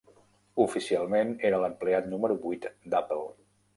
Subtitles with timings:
[0.63, 3.29] Oficialment era l'empleat número vuit d'Apple.